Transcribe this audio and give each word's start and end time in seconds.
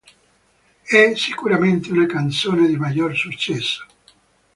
È 0.81 1.13
sicuramente 1.13 1.91
una 1.91 2.07
canzone 2.07 2.65
di 2.65 2.75
maggior 2.75 3.15
successo. 3.15 3.85